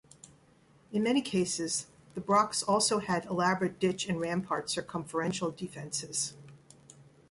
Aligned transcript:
In 0.91 1.03
many 1.03 1.21
cases 1.21 1.85
the 2.15 2.21
brochs 2.21 2.63
also 2.67 2.97
had 2.97 3.25
elaborate 3.27 3.79
ditch 3.79 4.09
and 4.09 4.19
rampart 4.19 4.67
circumferential 4.67 5.51
defences. 5.51 6.33